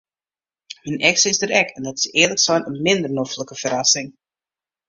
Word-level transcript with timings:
Myn 0.83 1.03
eks 1.09 1.23
is 1.31 1.39
der 1.41 1.53
ek 1.61 1.69
en 1.77 1.83
dat 1.87 1.99
is 2.01 2.09
earlik 2.21 2.41
sein 2.45 2.67
in 2.71 2.81
minder 2.87 3.11
noflike 3.19 3.55
ferrassing. 3.61 4.09